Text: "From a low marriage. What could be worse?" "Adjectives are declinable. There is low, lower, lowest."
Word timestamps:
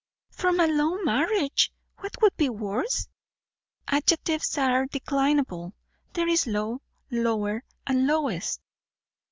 "From 0.31 0.59
a 0.59 0.65
low 0.65 0.97
marriage. 1.03 1.71
What 1.99 2.17
could 2.17 2.35
be 2.35 2.49
worse?" 2.49 3.07
"Adjectives 3.87 4.57
are 4.57 4.87
declinable. 4.87 5.73
There 6.13 6.27
is 6.27 6.47
low, 6.47 6.81
lower, 7.11 7.63
lowest." 7.87 8.61